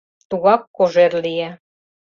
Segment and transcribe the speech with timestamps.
[0.29, 1.49] Тугак Кожер лие.